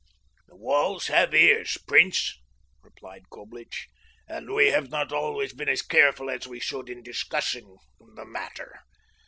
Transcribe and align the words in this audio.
"The 0.47 0.55
walls 0.55 1.05
have 1.09 1.31
ears, 1.35 1.77
prince," 1.87 2.41
replied 2.81 3.29
Coblich, 3.31 3.87
"and 4.27 4.49
we 4.49 4.69
have 4.69 4.89
not 4.89 5.11
always 5.11 5.53
been 5.53 5.69
as 5.69 5.83
careful 5.83 6.31
as 6.31 6.47
we 6.47 6.59
should 6.59 6.89
in 6.89 7.03
discussing 7.03 7.77
the 7.99 8.25
matter. 8.25 8.79